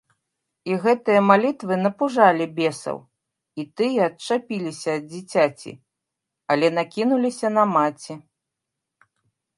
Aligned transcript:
І 0.69 0.77
гэтыя 0.85 1.19
малітвы 1.31 1.75
напужалі 1.85 2.47
бесаў, 2.59 2.97
і 3.63 3.67
тыя 3.81 3.99
адчапіліся 4.09 4.89
ад 5.01 5.07
дзіцяці, 5.11 5.73
але 6.55 6.67
накінуліся 6.79 7.47
на 7.59 7.63
маці. 7.79 8.13